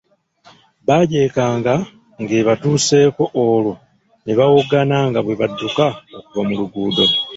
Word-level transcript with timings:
Bagyekanga 0.87 1.73
nga 2.21 2.33
ebatuuseeko 2.41 3.23
olwo 3.45 3.73
ne 4.23 4.33
bawoggana 4.37 4.97
nga 5.09 5.19
bwe 5.21 5.39
badduka 5.41 5.85
okuva 6.17 6.41
mu 6.47 6.53
luguudo. 6.59 7.05